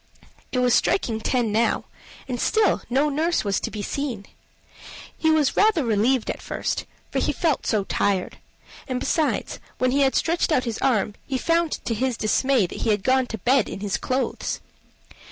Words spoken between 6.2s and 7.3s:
at first, for